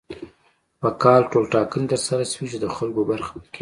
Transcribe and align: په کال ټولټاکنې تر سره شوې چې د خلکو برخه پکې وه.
په 0.81 0.89
کال 1.03 1.21
ټولټاکنې 1.31 1.85
تر 1.91 1.99
سره 2.07 2.23
شوې 2.31 2.47
چې 2.51 2.57
د 2.61 2.65
خلکو 2.75 3.01
برخه 3.11 3.33
پکې 3.43 3.57
وه. 3.59 3.59